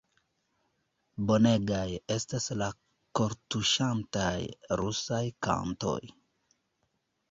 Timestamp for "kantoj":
5.49-5.99